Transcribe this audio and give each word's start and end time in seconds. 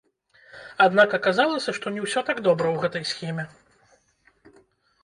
Аднак 0.85 1.09
аказалася, 1.17 1.75
што 1.81 1.85
не 1.99 2.07
ўсё 2.07 2.19
так 2.31 2.37
добра 2.49 2.67
ў 2.71 2.77
гэтай 2.87 3.07
схеме. 3.13 4.61